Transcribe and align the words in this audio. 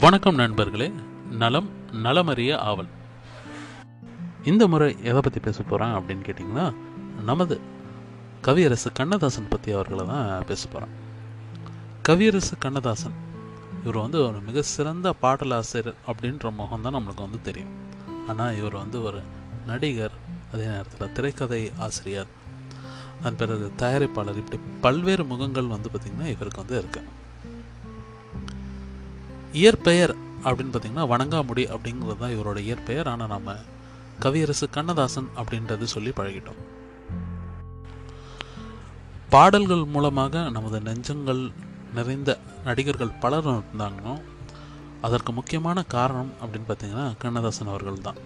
வணக்கம் 0.00 0.34
நண்பர்களே. 0.34 0.92
நலம் 1.30 1.68
நலமறிய 1.92 2.58
ஆவல். 2.58 2.88
இந்த 4.44 4.66
முறை 4.66 4.96
எதை 5.02 5.20
பற்றி 5.20 5.40
பேச 5.40 5.62
போகிறேன் 5.62 5.94
அப்படின்னு 5.96 6.24
கேட்டிங்கன்னா 6.26 6.74
நமது 7.24 7.60
கவியரசு 8.40 8.92
கண்ணதாசன் 8.92 9.48
பற்றி 9.48 9.72
அவர்களை 9.72 10.06
தான் 10.06 10.46
பேச 10.46 10.68
போகிறேன் 10.68 10.94
கவியரசு 12.02 12.58
கண்ணதாசன் 12.58 13.12
இவர் 13.84 14.00
வந்து 14.00 14.26
ஒரு 14.26 14.40
மிக 14.40 14.62
சிறந்த 14.62 15.14
பாடலாசிரியர் 15.22 16.00
அப்படின்ற 16.06 16.52
முகம் 16.52 16.82
தான் 16.82 16.94
நம்மளுக்கு 16.94 17.26
வந்து 17.26 17.42
தெரியும். 17.42 17.74
ஆனால் 18.28 18.56
இவர் 18.56 18.72
வந்து 18.72 19.02
ஒரு 19.02 19.22
நடிகர் 19.66 20.18
அதே 20.52 20.64
நேரத்தில் 20.64 21.12
திரைக்கதை 21.12 21.72
ஆசிரியர் 21.78 22.26
அதன் 23.20 23.36
பிறகு 23.36 23.72
தயாரிப்பாளர் 23.78 24.42
இப்படி 24.42 24.60
பல்வேறு 24.80 25.24
முகங்கள் 25.24 25.66
வந்து 25.66 25.90
பார்த்திங்கன்னா 25.92 26.30
இவருக்கு 26.36 26.64
வந்து 26.66 26.82
இருக்குது 26.82 27.18
இயற்பெயர் 29.58 30.14
அப்படின்னு 30.44 30.72
பார்த்தீங்கன்னா 30.74 31.06
வணங்காமுடி 31.12 31.64
அப்படிங்கிறது 31.74 32.20
தான் 32.22 32.34
இவரோட 32.36 32.58
இயற்பெயர். 32.68 33.10
ஆனால் 33.12 33.32
நம்ம 33.34 33.54
கவியரசு 34.24 34.66
கண்ணதாசன் 34.76 35.28
அப்படின்றது 35.40 35.84
சொல்லி 35.94 36.10
பழகிட்டோம். 36.18 36.60
பாடல்கள் 39.34 39.84
மூலமாக 39.94 40.42
நமது 40.56 40.78
நெஞ்சங்கள் 40.88 41.42
நிறைந்த 41.96 42.30
நடிகர்கள் 42.66 43.18
பலரும் 43.22 43.58
இருந்தாங்கன்னா 43.58 44.14
அதற்கு 45.06 45.30
முக்கியமான 45.38 45.82
காரணம் 45.94 46.32
அப்படின்னு 46.42 46.68
பார்த்தீங்கன்னா 46.68 47.06
கண்ணதாசன் 47.22 47.72
அவர்கள் 47.72 48.04
தான். 48.08 48.18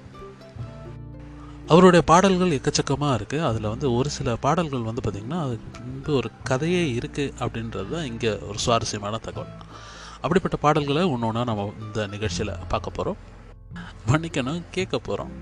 அவருடைய 1.73 2.03
பாடல்கள் 2.11 2.57
எக்கச்சக்கமாக 2.57 3.17
இருக்குது 3.19 3.47
அதில் 3.49 3.71
வந்து 3.73 3.89
ஒரு 3.99 4.09
சில 4.17 4.37
பாடல்கள் 4.47 4.89
வந்து 4.89 5.03
பார்த்திங்கன்னா 5.05 5.41
அதுக்கு 5.45 5.69
பின்பு 5.77 6.13
ஒரு 6.21 6.31
கதையே 6.51 6.83
இருக்குது 6.99 7.35
அப்படின்றது 7.45 7.89
தான் 7.95 8.09
இங்கே 8.11 8.33
ஒரு 8.49 8.59
சுவாரஸ்யமான 8.65 9.21
தகவல். 9.27 9.55
அப்படிப்பட்ட 10.25 10.57
பாடல்களை 10.57 11.03
ஒன்று 11.05 11.27
ஒன்றா 11.27 11.45
நம்ம 11.45 11.73
இந்த 11.81 12.07
நிகழ்ச்சியில் 12.07 12.55
பார்க்க 12.69 12.91
போகிறோம் 12.91 13.19
மன்னிக்கணும் 14.11 14.63
கேட்க 14.71 14.99
போகிறோம் 14.99 15.33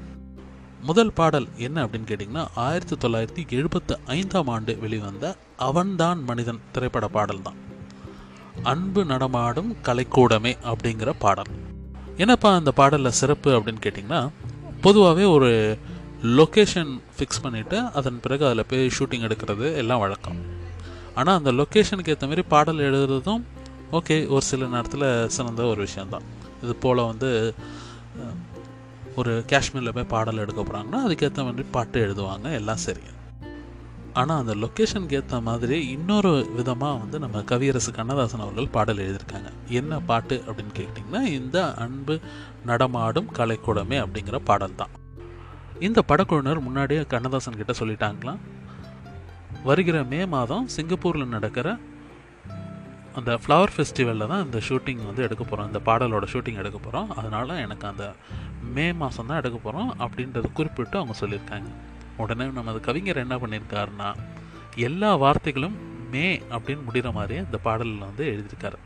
முதல் 0.80 1.12
பாடல் 1.12 1.46
என்ன 1.56 1.84
அப்படின்னு 1.86 2.08
கேட்டிங்கன்னா 2.10 2.44
ஆயிரத்தி 2.54 2.96
தொள்ளாயிரத்தி 2.96 3.42
எழுபத்து 3.48 3.98
ஐந்தாம் 4.06 4.46
ஆண்டு 4.46 4.78
வெளிவந்த 4.78 5.36
அவன்தான் 5.56 6.24
மனிதன் 6.24 6.60
திரைப்பட 6.72 7.08
பாடல் 7.08 7.42
தான் 7.42 7.60
அன்பு 8.62 9.04
நடமாடும் 9.04 9.70
கலைக்கூடமே 9.82 10.52
அப்படிங்கிற 10.72 11.12
பாடல். 11.18 11.52
என்னப்பா 12.16 12.54
அந்த 12.54 12.72
பாடலில் 12.72 13.18
சிறப்பு 13.20 13.50
அப்படின்னு 13.58 13.84
கேட்டிங்கன்னா 13.86 14.28
பொதுவாகவே 14.80 15.24
ஒரு 15.24 15.78
லொக்கேஷன் 16.38 16.92
ஃபிக்ஸ் 17.16 17.42
பண்ணிவிட்டு 17.42 17.92
அதன் 17.92 18.20
பிறகு 18.20 18.46
அதில் 18.46 18.68
போய் 18.68 18.92
ஷூட்டிங் 18.98 19.26
எடுக்கிறது 19.28 19.68
எல்லாம் 19.76 19.98
வழக்கம். 19.98 20.40
ஆனால் 21.14 21.36
அந்த 21.36 21.52
லொக்கேஷனுக்கு 21.52 22.12
ஏற்ற 22.14 22.26
மாதிரி 22.26 22.42
பாடல் 22.42 22.84
எழுதுறதும் 22.88 23.42
ஓகே 23.92 24.28
ஒரு 24.28 24.42
சில 24.42 24.66
நேரத்தில் 24.66 25.28
சிறந்த 25.28 25.62
ஒரு 25.64 25.80
விஷயந்தான் 25.80 26.22
இது 26.62 26.76
போல் 26.76 26.96
வந்து 26.96 27.54
ஒரு 29.14 29.44
காஷ்மீரில் 29.46 29.92
போய் 29.92 30.04
பாடல் 30.04 30.38
எடுக்க 30.38 30.62
போகிறாங்கன்னா 30.62 31.00
அதுக்கேற்ற 31.06 31.44
மாதிரி 31.44 31.64
பாட்டு 31.70 32.06
எழுதுவாங்க 32.06 32.52
எல்லாம் 32.52 32.76
சரி. 32.76 33.00
ஆனால் 34.12 34.38
அந்த 34.38 34.54
லொக்கேஷனுக்கு 34.54 35.12
ஏற்ற 35.12 35.40
மாதிரி 35.40 35.88
இன்னொரு 35.88 36.52
விதமாக 36.54 36.98
வந்து 36.98 37.18
நம்ம 37.18 37.42
கவியரசு 37.42 37.92
கண்ணதாசன் 37.92 38.40
அவர்கள் 38.40 38.68
பாடல் 38.68 38.96
எழுதியிருக்காங்க. 38.96 39.50
என்ன 39.68 40.00
பாட்டு 40.00 40.42
அப்படின்னு 40.46 40.74
கேட்டிங்கன்னா 40.78 41.22
இந்த 41.22 41.74
அன்பு 41.74 42.20
நடமாடும் 42.64 43.30
கலைக்கூடமே 43.38 43.98
அப்படிங்கிற 43.98 44.36
பாடல் 44.36 44.74
தான் 44.74 44.90
இந்த 45.78 46.02
படக்குழுவினர் 46.08 46.60
முன்னாடியே 46.60 47.02
கண்ணதாசன் 47.02 47.56
கிட்ட 47.56 47.72
சொல்லிட்டாங்களாம் 47.78 48.42
வருகிற 49.62 50.04
மே 50.04 50.26
மாதம் 50.26 50.68
சிங்கப்பூரில் 50.68 51.28
நடக்கிற 51.28 51.68
அந்த 53.14 53.38
ஃப்ளவர் 53.42 53.72
ஃபெஸ்டிவலில் 53.76 54.26
தான் 54.26 54.44
இந்த 54.44 54.60
ஷூட்டிங் 54.68 55.02
வந்து 55.04 55.22
எடுக்க 55.22 55.44
போகிறோம் 55.44 55.66
இந்த 55.66 55.80
பாடலோட 55.88 56.26
ஷூட்டிங் 56.32 56.60
எடுக்க 56.62 56.78
போகிறோம் 56.78 57.10
அதனால் 57.10 57.48
எனக்கு 57.48 57.86
அந்த 57.86 58.14
மே 58.74 58.92
மாதம் 58.92 59.26
தான் 59.26 59.36
எடுக்க 59.36 59.58
போகிறோம் 59.58 59.90
அப்படின்றத 59.98 60.52
குறிப்பிட்டு 60.52 60.98
அவங்க 60.98 61.14
சொல்லியிருக்காங்க. 61.20 61.70
உடனே 62.16 62.46
நமது 62.46 62.80
கவிஞர் 62.80 63.16
என்ன 63.16 63.36
பண்ணியிருக்காருன்னா 63.36 64.14
எல்லா 64.76 65.16
வார்த்தைகளும் 65.16 65.76
மே 66.10 66.26
அப்படின்னு 66.50 66.82
முடிகிற 66.88 67.12
மாதிரியே 67.12 67.40
இந்த 67.40 67.58
பாடலில் 67.58 68.06
வந்து 68.08 68.24
எழுதியிருக்காரு. 68.32 68.78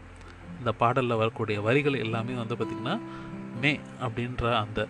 இந்த 0.59 0.73
பாடலில் 0.73 1.21
வரக்கூடிய 1.23 1.61
வரிகள் 1.61 2.03
எல்லாமே 2.05 2.35
வந்து 2.35 2.55
பார்த்திங்கன்னா 2.55 2.99
மே 3.61 3.81
அப்படின்ற 4.01 4.55
அந்த 4.57 4.89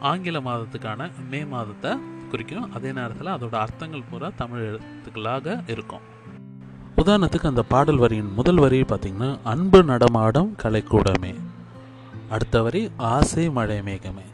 ஆங்கில 0.00 0.38
மாதத்துக்கான 0.40 1.10
மே 1.30 1.44
மாதத்தை 1.44 1.92
குறிக்கும். 2.30 2.72
அதே 2.72 2.92
நேரத்தில் 2.92 3.34
அதோட 3.36 3.54
அர்த்தங்கள் 3.54 4.08
பூரா 4.10 4.30
தமிழ் 4.36 4.66
எழுத்துக்களாக 4.70 5.70
இருக்கும். 5.74 6.04
உதாரணத்துக்கு 7.00 7.48
அந்த 7.48 7.62
பாடல் 7.62 7.96
வரியின் 7.96 8.30
முதல் 8.32 8.56
வரி 8.56 8.78
பார்த்திங்கன்னா 8.80 9.28
அன்பு 9.44 9.82
நடமாடும் 9.84 10.50
கலைக்கூடமே 10.62 11.32
அடுத்த 12.28 12.62
வரி 12.62 12.80
ஆசை 12.96 13.44
மழை 13.50 13.76
மேகமே. 13.78 14.24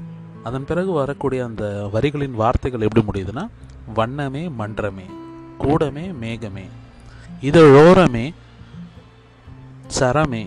அதன் 0.42 0.64
பிறகு 0.64 0.92
வரக்கூடிய 0.92 1.44
அந்த 1.44 1.64
வரிகளின் 1.92 2.38
வார்த்தைகள் 2.42 2.86
எப்படி 2.88 3.04
முடியுதுன்னா 3.08 3.44
வண்ணமே 3.94 4.44
மன்றமே 4.60 5.06
கூடமே 5.58 6.06
மேகமே 6.22 6.64
இதழோரமே 7.40 8.26
சரமே 9.98 10.44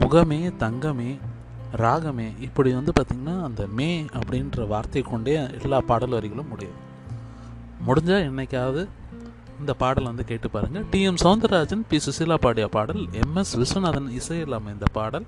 முகமே 0.00 0.40
தங்கமே 0.58 1.18
ராகமே. 1.76 2.28
இப்படி 2.40 2.72
வந்து 2.72 2.92
பார்த்திங்கன்னா 2.96 3.36
அந்த 3.44 3.62
மே 3.66 3.90
அப்படின்ற 4.02 4.66
வார்த்தை 4.66 5.02
கொண்டே 5.02 5.36
எல்லா 5.62 5.80
பாடல் 5.80 6.16
வரிகளும் 6.18 6.50
முடியுது 6.54 6.78
முடிஞ்சால் 7.86 8.26
என்னைக்காவது 8.30 8.82
இந்த 9.60 9.74
பாடல் 9.74 10.04
வந்து 10.04 10.24
கேட்டு 10.24 10.50
பாருங்கள் 10.50 10.84
டி. 10.90 11.02
எம். 11.02 11.16
பி. 11.88 12.00
சுசீலா 12.06 12.34
பாடிய 12.34 12.68
பாடல் 12.68 13.08
எம். 13.12 13.36
எஸ். 13.36 13.58
விஸ்வநாதன் 13.58 14.10
இசையில் 14.10 14.52
அமைந்த 14.52 14.84
பாடல் 14.92 15.26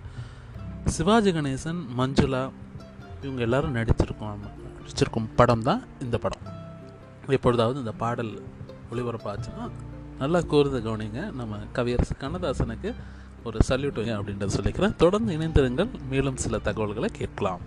சிவாஜி 0.85 1.33
கணேசன் 1.33 1.87
மஞ்சுளா 1.99 2.51
இவங்க 3.23 3.43
எல்லாரும் 3.43 3.75
நடிச்சிருக்கோம் 3.75 4.37
நடிச்சிருக்கும் 4.83 5.27
படம் 5.37 5.63
தான் 5.63 5.85
இந்த 6.01 6.19
படம். 6.19 6.41
எப்பொழுதாவது 7.27 7.79
இந்த 7.79 7.93
பாடல் 7.93 8.43
ஒளிபரப்பாச்சுன்னா 8.93 9.71
நல்லா 10.19 10.41
கூர்ந்து 10.41 10.81
கவனிங்க. 10.81 11.33
நம்ம 11.33 11.57
கவியரசு 11.73 12.15
கண்ணதாசனுக்கு 12.21 12.95
ஒரு 13.45 13.59
சல்யூட் 13.69 14.15
அப்படின்றத 14.17 14.49
சொல்லிக்கிறேன். 14.61 14.97
தொடர்ந்து 14.97 15.39
இணைந்திருங்கள். 15.39 15.89
மேலும் 16.11 16.37
சில 16.37 16.59
தகவல்களை 16.59 17.09
கேட்கலாம். 17.13 17.61